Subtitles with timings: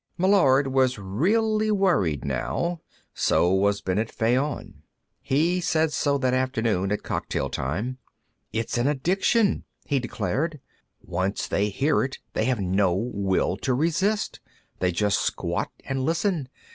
[0.17, 2.81] Meillard was really worried, now.
[3.13, 4.81] So was Bennet Fayon.
[5.21, 7.99] He said so that afternoon at cocktail time.
[8.51, 10.59] "It's an addiction," he declared.
[11.01, 14.39] "Once they hear it, they have no will to resist;
[14.79, 16.49] they just squat and listen.